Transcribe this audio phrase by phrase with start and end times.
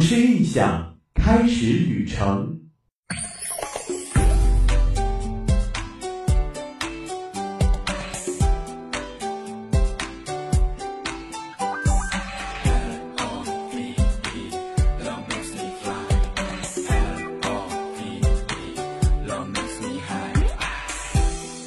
[0.00, 2.58] 城市印象开始旅程。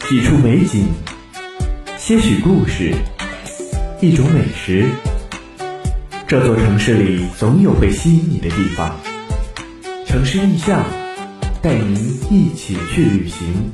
[0.09, 0.87] 几处美景，
[1.99, 2.95] 些许故事，
[4.01, 4.89] 一种美食。
[6.33, 8.99] 这座城市里总有会吸引你的地方。
[10.07, 10.83] 城市印象，
[11.61, 11.95] 带您
[12.31, 13.71] 一起去旅行。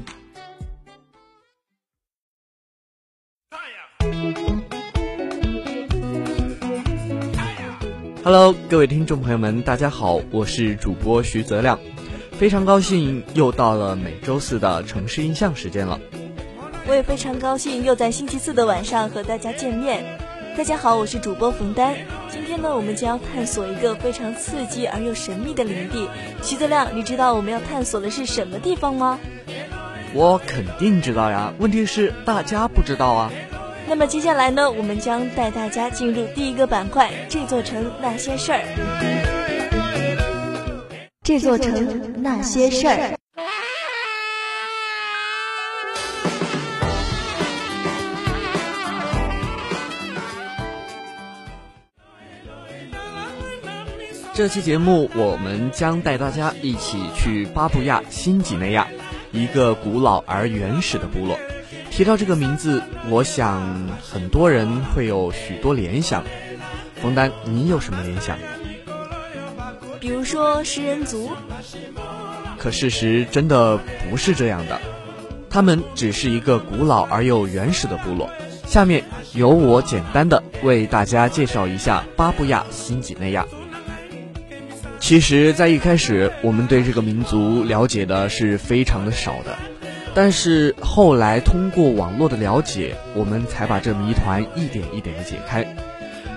[8.25, 11.79] Hello，各位听众朋友们，大家好，我是主播徐泽亮，
[12.33, 15.97] 非常高兴又到了每周四的城市印象时间了。
[16.89, 20.03] 我也非常高兴又在星期四的晚上和大家见面。
[20.57, 21.95] 大家好，我是主播冯丹。
[22.31, 26.07] 今天呢，我们将要探索一个非常刺激而又神秘的领地。
[26.43, 29.19] 徐泽亮，你知道我们要探索的是什么地方吗？
[30.13, 33.31] 我肯定知道呀，问题是大家不知道啊。
[33.87, 38.61] 那么接下来呢，我们将带大家进入第一个板块——这座城那些事儿。
[41.23, 43.17] 这座城那些事儿。
[54.39, 58.87] 这期节目，我们将带大家一起去巴布亚新几内亚，
[59.33, 61.37] 一个古老而原始的部落。
[61.91, 66.23] 提到这个名字，我想很多人会有许多联想。
[67.01, 68.37] 冯丹，你有什么联想？
[69.99, 71.29] 比如说食人族。
[72.57, 73.77] 可事实真的
[74.09, 74.79] 不是这样的，
[75.49, 78.29] 他们只是一个古老而又原始的部落。
[78.65, 83.45] 下面由我简单的为大家介绍一下巴布亚新几内亚。
[85.09, 89.57] 其实，在一开始，我们对这个民族了解的是非常的少的，
[90.13, 95.65] 但是后来通过网络的了解，我们才把这谜团一点一点的解开。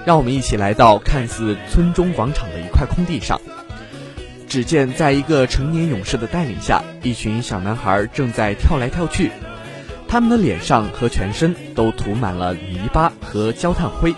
[0.07, 3.39] 让我们一起来到看似村中广场的一块空地上，
[4.49, 9.33] 只见在一个成年勇士的带领下，一群小男孩正在跳来跳去，
[10.09, 14.15] 他们的脸上和全身都涂满了泥巴和焦炭灰，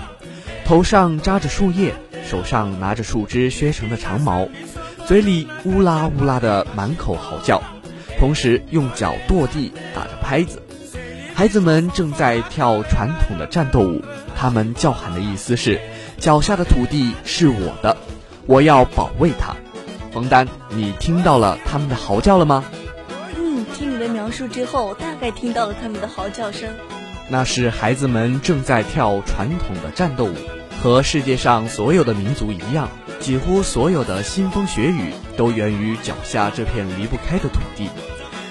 [0.64, 1.92] 头上扎着树叶。
[2.28, 4.48] 手上拿着树枝削成的长矛，
[5.06, 7.62] 嘴里乌拉乌拉的满口嚎叫，
[8.18, 10.62] 同时用脚跺地打着拍子。
[11.34, 14.02] 孩子们正在跳传统的战斗舞，
[14.36, 15.80] 他们叫喊的意思是：
[16.18, 17.96] 脚下的土地是我的，
[18.46, 19.54] 我要保卫它。
[20.12, 22.64] 冯丹，你听到了他们的嚎叫了吗？
[23.36, 26.68] 嗯，听你的描述之后，大概听到了他们的嚎叫声。
[27.28, 30.34] 那是孩子们正在跳传统的战斗舞。
[30.84, 37.88] 和世界上所有的民族一样，几乎所有的腥风血雨都源于脚下这片离不开的土地。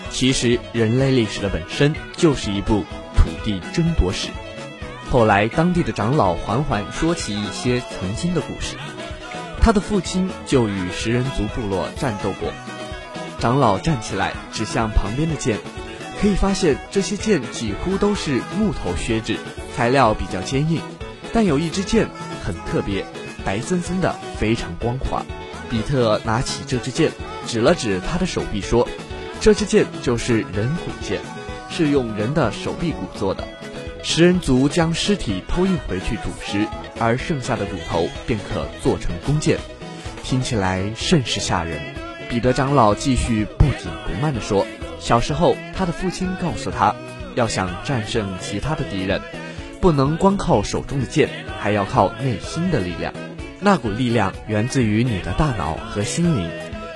[0.09, 2.85] 其实，人类历史的本身就是一部
[3.15, 4.29] 土地争夺史。
[5.11, 8.77] 后来，当地的长老缓缓说起一些曾经的故事。
[9.61, 12.51] 他的父亲就与食人族部落战斗过。
[13.37, 15.59] 长老站起来，指向旁边的剑，
[16.19, 19.37] 可以发现这些剑几乎都是木头削制，
[19.75, 20.81] 材料比较坚硬。
[21.33, 22.07] 但有一支箭
[22.45, 23.03] 很特别，
[23.43, 25.25] 白森森的，非常光滑。
[25.69, 27.11] 比特拿起这支箭，
[27.47, 28.87] 指了指他的手臂说
[29.41, 31.19] ：“这支箭就是人骨箭，
[31.71, 33.47] 是用人的手臂骨做的。
[34.03, 36.67] 食人族将尸体偷运回去煮食，
[36.99, 39.57] 而剩下的骨头便可做成弓箭。
[40.23, 41.81] 听起来甚是吓人。”
[42.29, 44.65] 彼得长老继续不紧不慢地说
[44.99, 46.95] ：“小时候，他的父亲告诉他，
[47.33, 49.19] 要想战胜其他的敌人。”
[49.83, 51.27] 不能光靠手中的剑，
[51.59, 53.13] 还要靠内心的力量。
[53.59, 56.49] 那股力量源自于你的大脑和心灵，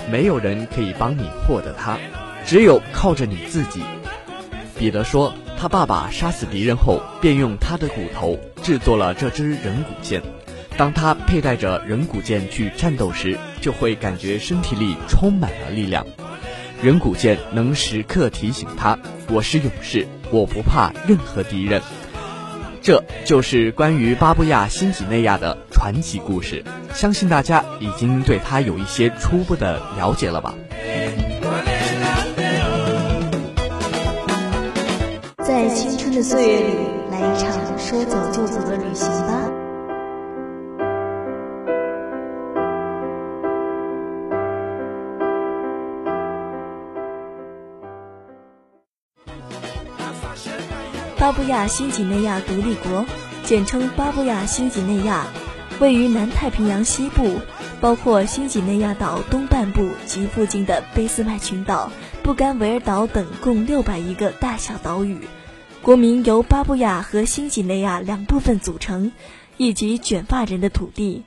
[0.10, 1.98] 没有人可以帮你获得它，
[2.46, 3.82] 只有靠着你自己。
[4.80, 10.22] 彼得说，他爸爸杀死敌人后，便用他的骨头制作了这支人骨剑。
[10.78, 16.08] 当他佩戴着人骨剑去战斗时，就会感觉身体里充满了力量。
[16.82, 18.98] 人骨剑能时刻提醒他：
[19.30, 21.82] 我是勇士，我不怕任何敌人。
[22.88, 26.64] 这就是关于巴布亚新几内亚的传奇故事，
[26.94, 30.56] 相信大家已经对它有一些初步的了解了吧？
[35.40, 36.78] 在青春的岁月里，
[37.12, 39.37] 来一场说走就走的旅行吧。
[51.20, 53.04] 巴布亚新几内亚独立国，
[53.44, 55.26] 简称巴布亚新几内亚，
[55.80, 57.40] 位于南太平洋西部，
[57.82, 61.92] 包括新几内亚岛东半部及附近的卑斯麦群岛、
[62.22, 65.18] 布干维尔岛等共六百余个大小岛屿。
[65.82, 69.12] 国名由巴布亚和新几内亚两部分组成，
[69.58, 71.24] 以及卷发人的土地。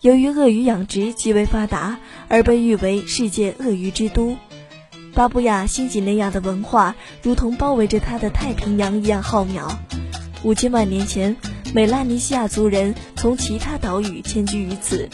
[0.00, 1.98] 由于鳄鱼养殖极为发达，
[2.28, 4.36] 而被誉为世界鳄鱼之都。
[5.14, 9.70] 巴布亚新几内亚的文化如同包围着它的太平洋一样浩渺。
[10.42, 11.36] 五千万年前，
[11.72, 15.08] 美拉尼西亚族人从其他岛屿迁居于此。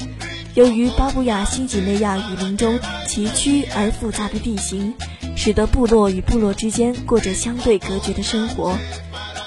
[0.54, 4.94] 由于巴布亚新几内亚雨林中崎岖而复杂的地形，
[5.36, 8.76] 使得部落与部落之间过着相对隔绝的生活。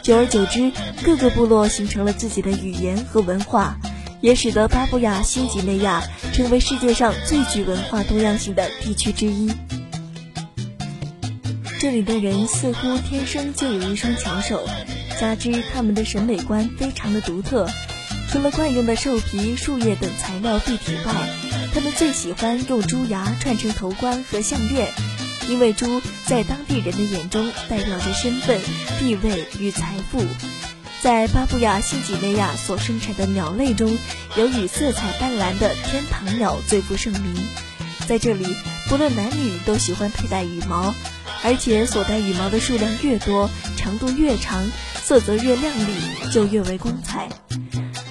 [0.04, 0.72] 久而久之，
[1.04, 3.78] 各个部落形成了自己的语言和文化，
[4.22, 9.52] 也使得巴布亚新几内亚成为世界上最具文化多样性的地区之一。
[11.84, 14.66] 这里的人似乎天生就有一双巧手，
[15.20, 17.68] 加之他们的审美观非常的独特。
[18.32, 21.14] 除了惯用的兽皮、树叶等材料蔽体外，
[21.74, 24.94] 他们最喜欢用猪牙串成头冠和项链，
[25.50, 28.62] 因为猪在当地人的眼中代表着身份、
[29.00, 30.24] 地位与财富。
[31.02, 33.98] 在巴布亚新几内亚所生产的鸟类中，
[34.38, 37.36] 有以色彩斑斓的天堂鸟最负盛名。
[38.08, 38.46] 在这里，
[38.90, 40.94] 不论男女都喜欢佩戴羽毛，
[41.44, 44.70] 而且所戴羽毛的数量越多，长度越长，
[45.02, 47.28] 色泽越亮丽，就越为光彩。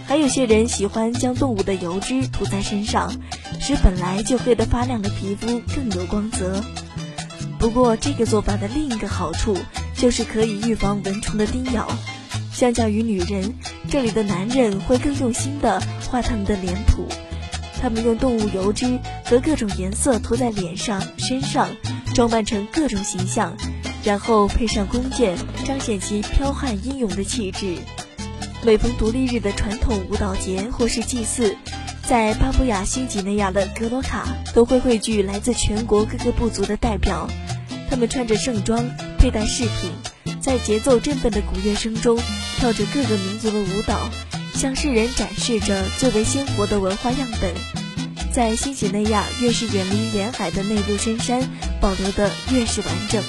[0.06, 3.12] 还有些人喜欢将动物的油脂涂在身上，
[3.60, 6.62] 使本来就黑得发亮的皮肤更有光泽。
[7.58, 9.56] 不过，这个做法的另一个好处
[9.96, 11.88] 就是可以预防蚊虫的叮咬。
[12.52, 13.54] 相较于女人，
[13.88, 15.80] 这里的男人会更用心地
[16.10, 17.08] 画他们的脸谱。
[17.82, 21.68] 他们用动物油脂和各种颜色涂在脸上、身上，
[22.14, 23.56] 装扮成各种形象，
[24.04, 27.78] 然后配上弓箭，彰显其剽悍英勇的气质。
[28.64, 31.56] 每逢独立日的传统舞蹈节或是祭祀，
[32.06, 37.28] 在巴布亚新几内亚的格罗卡都会汇聚来自全国各个部族的代表。
[37.90, 38.88] 他们穿着盛装，
[39.18, 39.90] 佩戴饰品，
[40.40, 42.16] 在节奏振奋的鼓乐声中
[42.58, 43.98] 跳着各个民族的舞蹈，
[44.62, 47.52] 向世人展示着最为鲜活的文化样本。
[48.32, 51.42] 在新几内亚，越是远离沿海的内陆深山，
[51.80, 53.20] 保留的越是完整。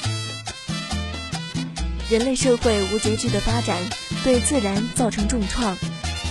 [2.07, 3.77] 人类社会无节制的发展。
[4.23, 5.75] 对自然造成重创，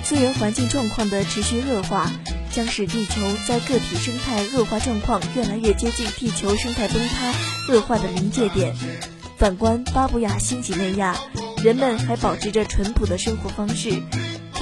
[0.04, 2.08] 资源环境状况的持续恶化，
[2.52, 7.34] 将使地球在个体生态恶化状况越来越接近地球生态崩塌
[7.68, 8.72] 恶化的临界点。
[9.36, 11.16] 反观巴布亚新几内亚，
[11.64, 14.00] 人们还保持着淳朴的生活方式，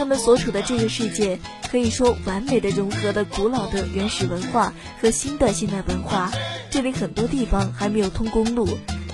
[0.01, 1.39] 他们所处的这个世界
[1.71, 6.33] 可以说完美的融合了古老的原始文化和新的现代文化。
[6.71, 8.67] 这里很多地方还没有通公路，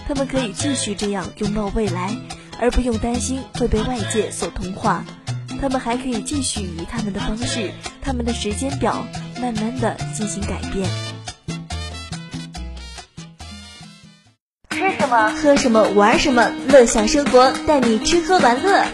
[0.06, 2.17] 他们可以继续这样拥抱未来。
[2.61, 5.05] 而不用担心会被外界所同化，
[5.61, 9.05] 他们还可以继续以他们的方式、他们的时间表，
[9.41, 10.88] 慢慢的进行改变。
[14.71, 15.33] 吃什么？
[15.43, 15.83] 喝什么？
[15.97, 16.49] 玩什么？
[16.69, 18.87] 乐享生活，带你吃喝玩乐。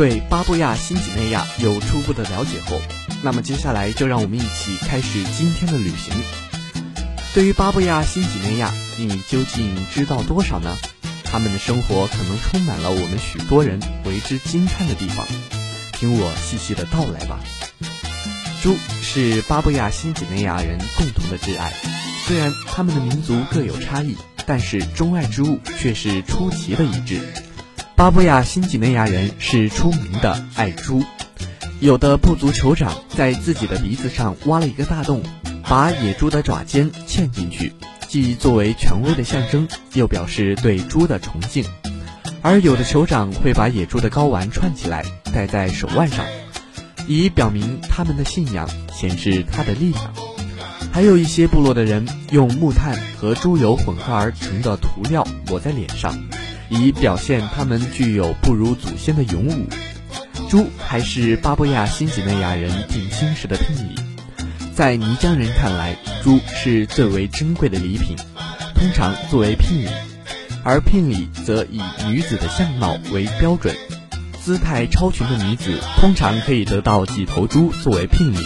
[0.00, 2.80] 对巴布亚新几内亚有初步的了解后，
[3.22, 6.14] 那么接下来就让我们一起开始今天的旅行。
[7.34, 10.74] 对于巴布亚新几内亚，你究竟知道多少呢？
[11.22, 15.26] 他们的生活可能充满了我们许多人为之惊叹的地方。
[15.92, 17.38] 听我细细的道来吧。
[18.62, 21.74] 猪是巴布亚新几内亚人共同的挚爱，
[22.26, 24.16] 虽然他们的民族各有差异，
[24.46, 27.20] 但是钟爱之物却是出奇的一致。
[28.00, 31.04] 巴布亚新几内亚人是出名的爱猪，
[31.80, 35.22] 有的部族酋长在自己的鼻子上挖了一个大洞。
[35.68, 37.74] 把野猪的爪尖嵌进去，
[38.08, 41.62] 既作为权威的象征，又表示对猪的崇敬。
[42.40, 45.04] 而有的酋长会把野猪的睾丸串起来
[45.34, 46.24] 戴在手腕上，
[47.06, 50.14] 以表明他们的信仰，显示他的力量。
[50.90, 56.18] 还有一些部落的人用木炭和猪油混合而成的涂料抹在脸上，
[56.70, 59.66] 以表现他们具有不如祖先的勇武。
[60.48, 63.94] 猪还是巴布亚新几内亚人定亲时的聘礼。
[64.74, 68.16] 在尼江人看来，猪是最为珍贵的礼品，
[68.74, 69.88] 通常作为聘礼，
[70.64, 73.76] 而聘礼则以女子的相貌为标准，
[74.40, 78.38] 姿态超群的女子通常可以得到几头猪作为聘礼。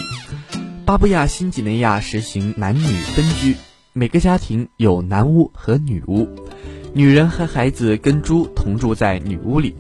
[0.85, 3.57] 巴布亚新几内亚实行男女分居，
[3.93, 6.28] 每个家庭有男屋和女屋，
[6.96, 9.74] 女人和孩子跟猪同住在女屋里，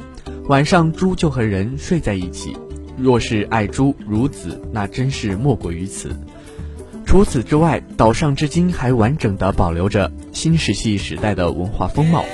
[0.48, 2.56] 晚上猪就和人睡在一起。
[2.96, 6.10] 若是爱猪如子，那真是莫过于此。
[7.06, 12.24] 除此之外，岛上至今还完整的保留着新石器时代的文化风貌。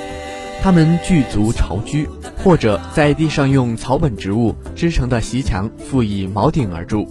[0.62, 2.08] 他们具足巢居，
[2.38, 7.06] 或者在地上用草本植物织成的席墙附以茅顶而住。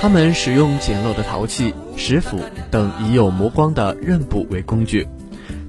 [0.00, 2.38] 他们使用简陋的陶器、石斧
[2.70, 5.08] 等已有磨光的刃部为工具。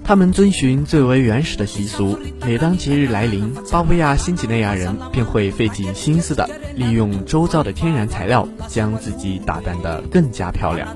[0.04, 10.88] 他们遵循最为原始的习俗，每当节日来临，巴布亚新几内亚人便会费尽心思的利用周遭的天然材料，将自己打扮得更加漂亮。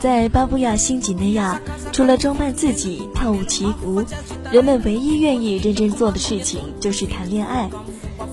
[0.00, 1.60] 在巴布亚新几内亚，
[1.92, 4.02] 除了装扮自己、跳舞祈福，
[4.50, 7.68] 人们唯一愿意认真做的事情就是谈恋爱。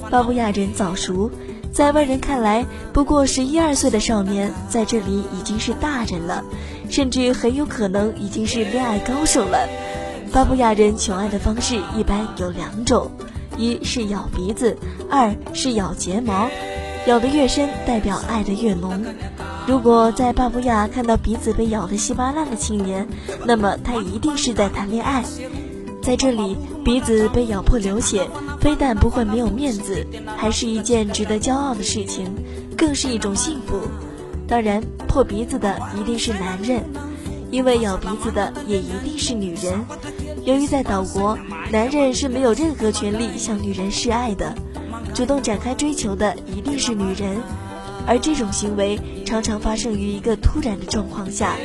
[0.10, 1.30] 巴布亚人早熟，
[1.74, 6.44] 在外人看来，不过十一二岁的少年，在这里已经是大人了，
[6.88, 9.68] 甚至很有可能已经是恋爱高手了。
[10.32, 13.10] 巴布亚人求爱的方式一般有两种：
[13.58, 14.78] 一是咬鼻子，
[15.10, 16.48] 二是咬睫毛，
[17.08, 19.04] 咬得越深，代表爱得越浓。
[19.66, 23.08] 如果在巴布亚看到鼻子被咬得稀巴烂的青年，
[23.46, 25.24] 那么他一定是在谈恋爱。
[26.04, 28.28] 在这里，鼻子被咬破流血，
[28.64, 32.34] 非但不会没有面子，还是一件值得骄傲的事情，
[32.78, 33.82] 更是一种幸福。
[34.48, 36.82] 当然，破鼻子的一定是男人，
[37.52, 39.84] 因为咬鼻子的也一定是女人。
[40.46, 41.38] 由于在岛国，
[41.74, 44.56] 男人是没有任何权利向女人示爱的，
[45.14, 47.42] 主动展开追求的一定是女人。
[48.08, 51.58] 而这种行为常常发生于一个突然的状况下，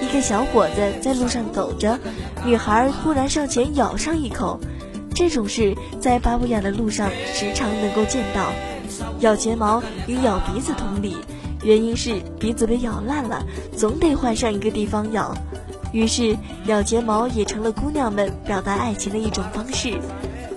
[0.00, 1.98] 一个小伙子在路上走着，
[2.46, 4.58] 女孩忽然上前咬上一口。
[5.18, 8.52] 这种事在巴布亚的路上时常能够见到。
[9.18, 11.16] 咬睫毛与咬鼻子同理，
[11.64, 13.44] 原因是鼻子被咬烂了，
[13.76, 15.34] 总得换上一个地方咬，
[15.92, 19.98] 于是咬睫毛也成了姑娘们表达爱情的一种方式。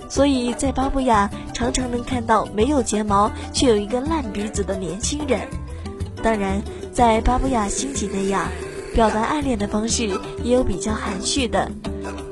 [0.08, 5.40] 所以在巴布亚常常能看到没有睫毛却有一个烂鼻子的年轻人。
[6.22, 8.46] 当然，在巴布亚新几内亚，
[8.94, 10.06] 表达爱恋的方式
[10.44, 11.68] 也有比较含蓄的。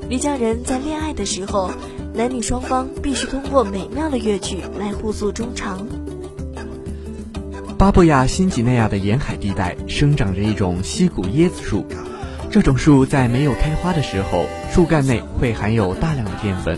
[0.07, 1.71] 黎江人在恋爱的时候，
[2.13, 5.87] 男女双方必须通过美妙的乐曲来互诉衷肠。
[7.77, 11.85] 巴布亚新几内亚的沿海地带生长着一种稀古椰子树，
[12.51, 16.77] 这种树在没有开花的时候，树干内会含有大量的淀粉。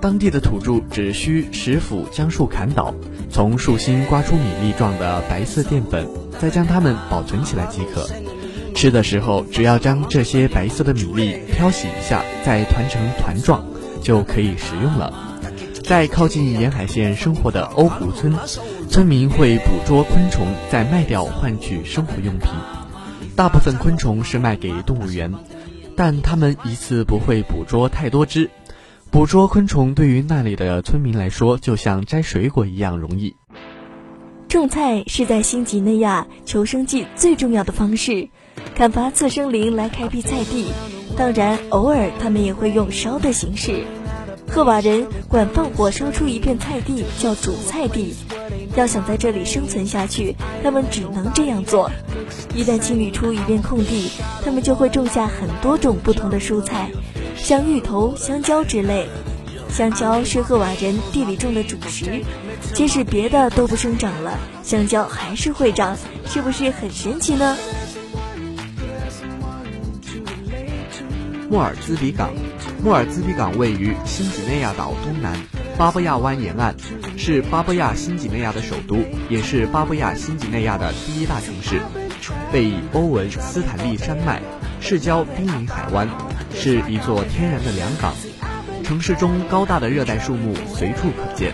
[0.00, 2.94] 当地的土著只需石斧将树砍倒，
[3.30, 6.08] 从树心刮出米粒状的白色淀粉，
[6.40, 8.08] 再将它们保存起来即可。
[8.74, 13.62] 吃的时候，只要将这些白色的米粒漂洗一下，再团成团状，
[14.02, 15.12] 就可以食用了。
[15.82, 18.32] 在靠近沿海县生活的欧湖村，
[18.88, 22.48] 村民会捕捉昆虫，再卖掉换取生活用品。
[23.34, 25.32] 大部分昆虫是卖给动物园，
[25.96, 28.50] 但他们一次不会捕捉太多只。
[29.10, 33.34] 捕捉昆虫对于那里的村民来说，就像摘水果一样容易。
[34.48, 38.28] 种菜是在新几内亚求生计最重要的方式，
[38.76, 40.66] 砍伐次生林来开辟菜地。
[41.20, 43.84] 当然，偶尔他们也会用烧的形式。
[44.48, 48.14] 赫瓦人管放火烧出一片菜地叫主菜地，
[48.74, 51.90] 要想在这里生存下去，他们只能这样做。
[52.54, 54.10] 一旦清理出一片空地，
[54.42, 56.88] 他们就会种下很多种不同的蔬菜。
[57.36, 59.06] 像芋头、香蕉之类，
[59.68, 62.24] 香蕉是赫瓦人地里种的主食，
[62.72, 67.58] 即使别的都不生长了，香蕉还是会长，是不是很神奇呢？
[71.50, 72.30] 莫尔兹比港，
[72.80, 75.36] 莫尔兹比港位于新几内亚岛东南，
[75.76, 76.76] 巴布亚湾沿岸，
[77.16, 81.80] 是巴布亚新几内亚的首都，也是巴布亚新几内亚的第一大城市，
[82.52, 84.40] 位于欧文斯坦利山脉，
[84.80, 86.08] 市郊濒临海湾。
[86.54, 88.14] 是一座天然的良港，
[88.84, 91.52] 城市中高大的热带树木随处可见，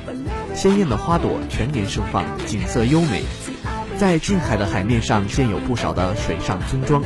[0.55, 3.23] 鲜艳的花朵全年盛放，景色优美。
[3.97, 7.03] 在近海的海面上建有不少的水上村庄，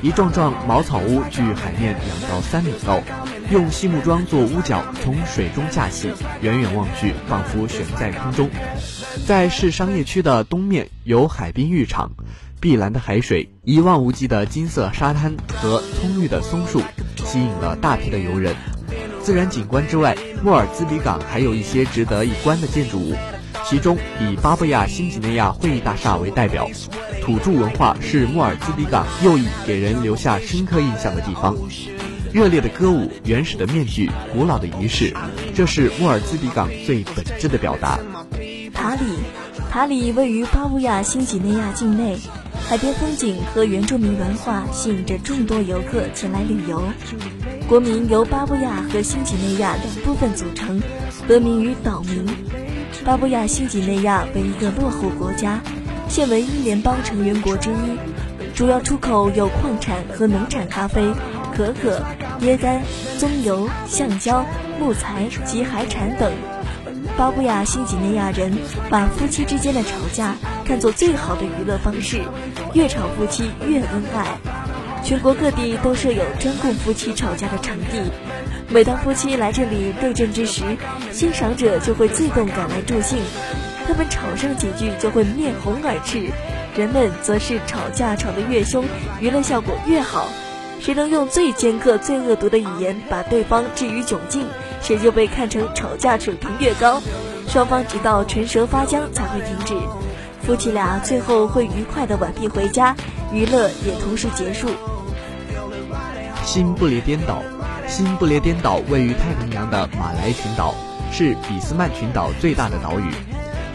[0.00, 3.02] 一幢幢茅草屋距海面两到三米高，
[3.50, 8.48] 用细木桩做屋角，从水中架起，远远望去仿佛悬在空中。
[9.26, 12.12] 在市商业区的东面有海滨浴场。
[12.60, 16.82] 碧蓝的海水、一望无际的金色沙滩和葱郁的松树，
[17.24, 18.56] 吸引了大批的游人。
[19.22, 23.14] 自然景观之外，莫尔兹比港还有一些值得一观的建筑物，
[23.64, 26.68] 其中以巴布亚新几内亚会议大厦为代表。
[27.28, 31.54] 土著文化是莫尔兹比港又一给人留下深刻印象的地方。
[32.32, 35.12] 热烈的歌舞、原始的面具、古老的仪式，
[35.54, 37.98] 这是莫尔兹比港最本质的表达。
[38.72, 39.02] 塔里，
[39.70, 42.16] 塔里位于巴布亚新几内亚境内。
[42.66, 46.82] 海边风景和原住民文化吸引着众多游客前来旅游。
[47.68, 50.80] 国名由巴布亚和新几内亚两部分组成，
[51.26, 52.26] 得名于岛名。
[53.04, 55.60] 巴布亚新几内亚为一个落后国家，
[56.08, 57.74] 现为英联邦成员国之一，
[58.54, 61.12] 主要出口有矿产和农产咖啡，
[61.54, 62.00] 可可、
[62.40, 62.82] 椰干、
[63.18, 64.44] 棕油、橡胶、
[64.80, 66.32] 木材及海产等。
[67.16, 68.56] 巴布亚新几内亚人
[68.88, 70.34] 把夫妻之间的吵架
[70.64, 72.22] 看作最好的娱乐方式，
[72.74, 74.26] 越吵夫妻越恩爱。
[75.04, 78.10] 全国各地都设有专供夫妻吵架的场地。
[78.68, 80.62] 每当夫妻来这里对阵之时，
[81.12, 83.18] 欣赏者就会自动赶来助兴。
[83.88, 86.30] 他们吵上几句就会面红耳赤，
[86.76, 88.84] 人们则是吵架吵得越凶，
[89.18, 90.28] 娱乐效果越好。
[90.78, 94.46] 谁能用最尖刻、最恶毒的语言把对方置于窘境，
[94.82, 97.00] 谁就被看成吵架水平越高。
[97.48, 99.74] 双方直到唇舌发僵才会停止。
[100.42, 102.94] 夫妻俩最后会愉快地挽臂回家，
[103.32, 104.68] 娱乐也同时结束。
[106.44, 107.42] 新不列颠岛，
[107.88, 110.74] 新不列颠岛位于太平洋的马来群岛，
[111.10, 113.10] 是俾斯曼群岛最大的岛屿。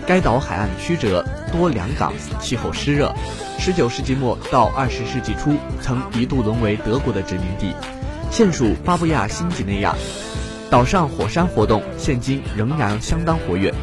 [0.06, 3.14] 该岛海岸曲折，多良港，气候湿热。
[3.60, 7.74] 19世纪末到20世纪初，曾一度沦为德国的殖民地，
[8.30, 9.96] 现属巴布亚新几内亚。
[10.70, 13.74] 岛上火山活动现今仍然相当活跃。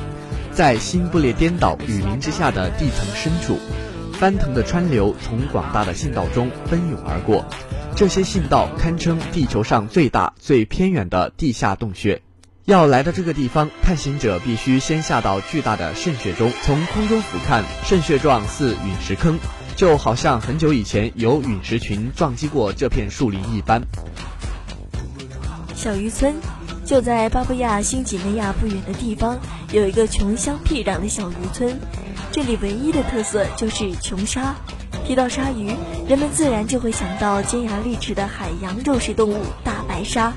[0.53, 3.59] 在新不列颠岛雨林之下的地层深处，
[4.13, 7.45] 翻腾的川流从广大的信道中奔涌而过，
[7.97, 12.21] 这些信道堪称地球上最大、最偏远的地下洞穴。
[12.67, 19.39] 要来到这个地方，探险者必须先下到巨大的渗穴中，从空中俯瞰，渗穴状似陨石坑，
[19.75, 23.83] 就好像很久以前有陨石群撞击过这片树林一般。
[25.75, 26.35] 小渔村
[26.85, 29.39] 就在巴布亚新几内亚不远的地方，
[29.73, 31.81] 有一个穷乡僻壤的小渔村，
[32.31, 34.55] 这里唯一的特色就是穷鲨。
[35.07, 35.75] 提到鲨鱼，
[36.07, 40.33] 人们自然就会想到尖牙利齿的海洋肉食动物大白鲨。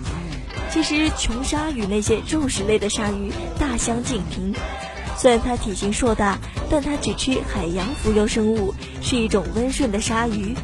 [0.74, 4.56] 其实，琼鲨与那些肉食类的鲨鱼大相径庭。
[5.16, 10.56] 虽然它体型硕大，但它只吃海洋浮游生物，是一种温顺的鲨鱼。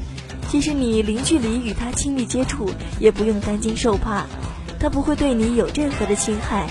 [0.50, 4.26] 即使你零距离与它亲密接触，也不用担惊受怕，
[4.80, 6.66] 它不会对你有任何的侵害。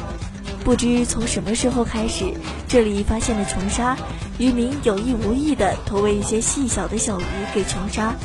[0.64, 2.24] 不知从什么时候开始，
[2.66, 3.96] 这里发现了琼鲨，
[4.38, 7.24] 渔民有意无意地投喂一些细小的小鱼
[7.54, 8.16] 给琼鲨，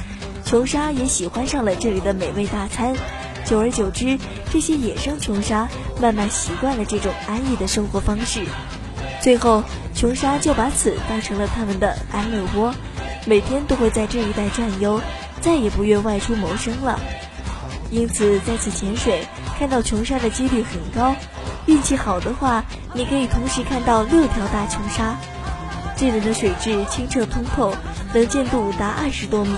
[0.44, 2.96] 琼鲨也喜欢上了这里的美味大餐。
[3.46, 4.18] 久而久之，
[4.52, 5.68] 这些野生琼鲨
[6.02, 8.46] 慢慢习惯了这种安逸的生活方式，
[9.22, 12.74] 最后琼鲨就把此当成了他们的安乐窝，
[13.26, 15.02] 每天都会在这一带转悠，
[15.42, 17.00] 再也不愿外出谋生了。
[17.92, 19.26] 因此，在此潜水
[19.60, 21.16] 看到琼鲨的几率很高，
[21.68, 25.18] 运气好的话，你可以同时看到六条大琼鲨。
[25.96, 27.76] 这里的水质清澈通透，
[28.14, 29.56] 能见度达二十多米，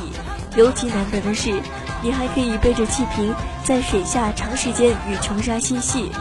[0.58, 1.62] 尤其难得的是。
[2.06, 6.12] 你还可以背着气瓶在水下长时间与琼沙嬉戏。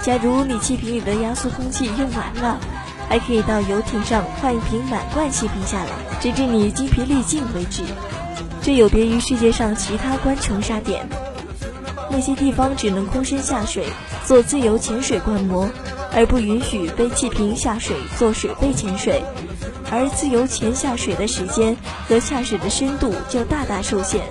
[0.00, 2.58] 假如你气瓶里的压缩空气用完了，
[3.10, 7.82] 还可以到游艇上换一瓶满罐气瓶下来，直至你精疲力尽为止。
[8.62, 11.06] 这有别于世界上其他观琼沙点，
[12.10, 13.84] 那些地方只能空身下水
[14.24, 15.68] 做自由潜水观摩，
[16.14, 19.22] 而不允许背气瓶下水做水肺潜水，
[19.90, 21.76] 而自由潜下水的时间
[22.08, 24.22] 和下水的深度就大大受限。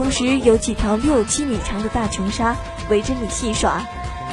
[0.00, 2.56] 同时有几条六七米长的大琼鲨
[2.88, 3.86] 围着你戏耍，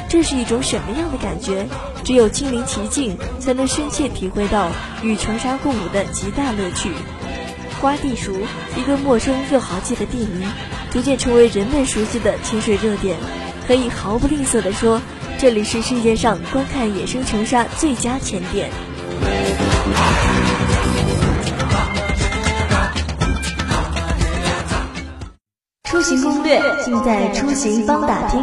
[0.08, 1.68] 这是一种什么样的感觉？
[2.02, 4.70] 只有亲临其境，才能深切体会到
[5.02, 6.90] 与琼鲨共舞的极大乐趣。
[7.82, 8.32] 瓜地熟，
[8.78, 10.48] 一个陌生又豪气的地名，
[10.90, 13.18] 逐渐成为人们熟悉的潜水热点。
[13.66, 15.02] 可以毫不吝啬地说，
[15.38, 18.70] 这里是世界上观看野生琼鲨最佳潜点。
[26.08, 28.42] 行攻略尽在出行帮打听。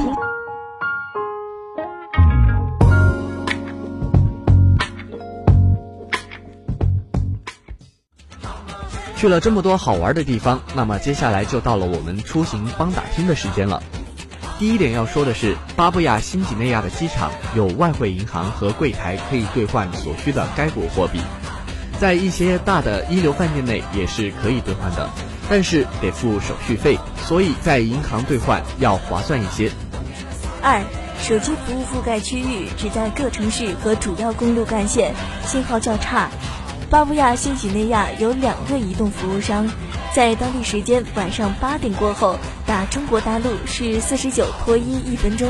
[9.16, 13.82] 去了这么多好玩的地方，那么接下来就到了我们出行帮打听的时间了。
[14.60, 21.20] 第一点要说的是，巴布亚新几内亚的机场有外汇银行和柜台可以兑换所需的该国货币，
[22.00, 25.10] 在一些大的一流饭店内也是可以兑换的。
[25.50, 29.72] 但是得付手续费，所以在银行兑换要划算一些。
[30.62, 30.82] 二，
[31.22, 35.14] 手机服务覆盖区域只在各城市和主要公路干线，
[35.46, 36.30] 信号较差。
[36.90, 39.70] 巴布亚新几内亚有两个移动服务商，
[40.14, 45.50] 在当地时间晚上八点过后打中国大陆是四十九脱一一分钟，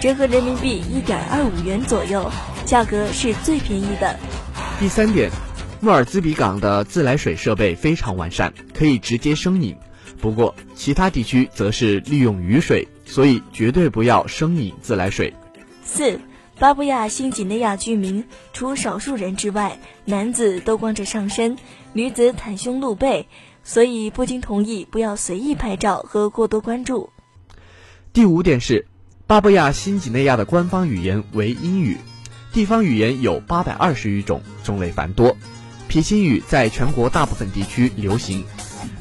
[0.00, 2.30] 折合人民币一点二五元左右，
[2.64, 4.16] 价格是最便宜的。
[4.78, 5.30] 第三点。
[5.84, 9.76] 莫尔兹比港的自来水设备非常完善，可以直接生饮。
[10.18, 15.34] 不过，其他地区则是利用雨水，所以绝对不要生饮自来水。
[15.84, 16.18] 四，
[16.58, 21.58] 巴布亚新几内亚居民除少数人之外，男子都光着上身，
[21.92, 23.26] 女子袒胸露背，
[23.62, 27.10] 所以不经同意不要随意拍照和过多关注。
[28.14, 28.86] 第五点是，
[29.26, 31.98] 巴布亚新几内亚的官方语言为英语，
[32.54, 35.36] 地方语言有八百二十余种，种类繁多。
[35.88, 38.44] 皮钦语在全国大部分地区流行，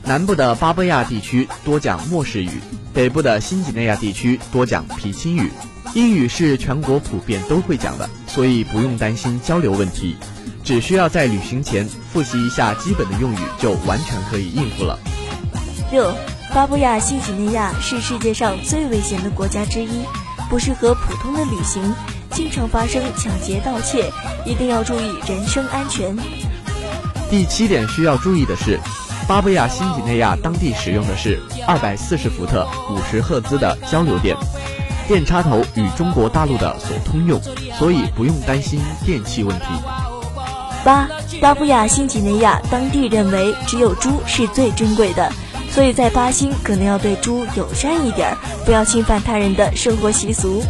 [0.03, 2.49] 南部的巴布亚地区多讲莫氏语，
[2.93, 5.51] 北部的新几内亚地区多讲皮钦语。
[5.93, 10.15] 英语是全国普遍都会讲的，所以不用担心交流问题，
[10.63, 14.97] 只需要在旅行前复习一下基本的用语，就完全可以应付了。
[15.91, 16.11] 六，
[16.51, 20.03] 巴布亚新几内亚是世界上最危险的国家之一，
[20.49, 21.93] 不适合普通的旅行，
[22.31, 24.11] 经常发生抢劫盗窃，
[24.47, 26.17] 一定要注意人身安全。
[27.33, 28.79] 第七点需要注意的是，
[29.27, 34.37] 巴布亚新几内亚当地使用的是二百四十伏特五十赫兹的交流电，
[35.07, 37.41] 电插头与中国大陆的所通用，
[37.79, 39.65] 所以不用担心电器问题。
[40.85, 41.09] 八，
[41.41, 45.33] 巴布亚新几内亚当地认为只有猪是最珍贵的，
[45.71, 50.63] 所以在巴新可能要对猪友善一点，不要侵犯他人的生活习俗。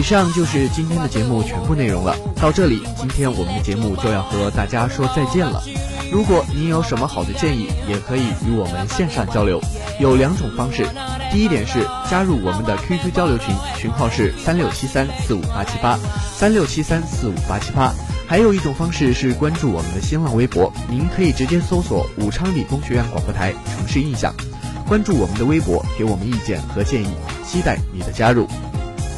[0.00, 2.16] 以上就是今天的节目全部内容了。
[2.36, 5.62] 到这里，今天我们的节目就要和大家说再见了。
[6.10, 9.60] 如果您有什么好的建议，也可以与我们线上交流。
[10.00, 10.86] 有两种方式，
[11.30, 15.98] 第一点是加入我们的 QQ 交流群，群号是三六七三四五八七八
[16.34, 17.92] 三六七三四五八七八。
[18.26, 24.34] 还有一种方式是关注我们的新浪微博，您可以直接搜索武昌理工学院广播台城市印象，
[24.88, 27.10] 关注我们的微博，给我们意见和建议，
[27.46, 28.48] 期待你的加入。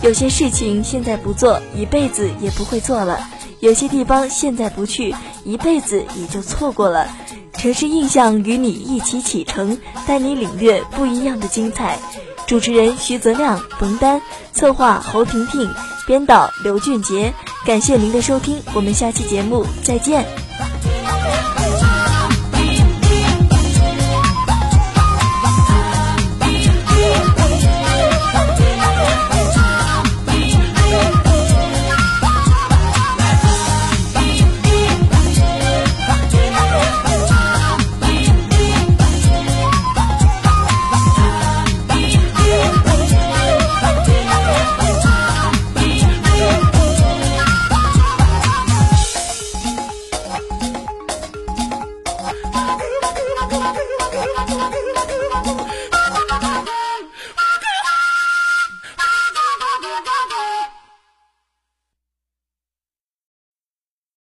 [0.03, 3.17] 有些事情现在不做，一辈子也不会做了；
[3.61, 7.09] 有些地方现在不去，一辈子也就错过了。
[7.53, 11.99] 城市印象与你一起启程，带你领略不一样的精彩。
[12.49, 14.21] 主持人徐泽亮、冯丹，
[14.53, 15.71] 策划侯婷婷，
[16.05, 17.33] 编导刘俊杰。
[17.65, 20.27] 感谢您的收听，我们下期节目再见。